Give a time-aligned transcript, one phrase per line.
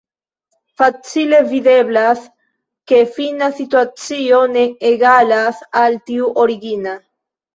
[0.81, 2.23] Facile videblas,
[2.91, 6.95] ke fina situacio ne egalas al tiu origina.